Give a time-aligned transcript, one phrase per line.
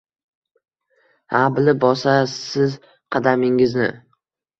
[1.33, 3.91] Ha, bilib bosasizqadamingizni!